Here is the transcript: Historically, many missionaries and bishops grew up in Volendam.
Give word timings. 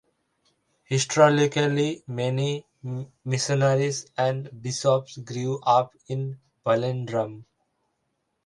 Historically, 0.85 2.03
many 2.07 2.65
missionaries 3.23 4.07
and 4.17 4.49
bishops 4.59 5.17
grew 5.19 5.59
up 5.61 5.93
in 6.07 6.39
Volendam. 6.65 7.45